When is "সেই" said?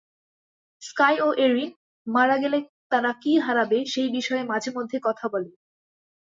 3.85-4.09